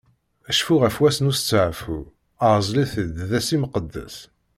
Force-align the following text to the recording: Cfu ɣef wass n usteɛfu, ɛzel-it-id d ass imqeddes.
Cfu 0.57 0.75
ɣef 0.83 0.95
wass 1.01 1.17
n 1.21 1.29
usteɛfu, 1.31 1.97
ɛzel-it-id 2.55 3.17
d 3.29 3.31
ass 3.37 3.49
imqeddes. 3.55 4.15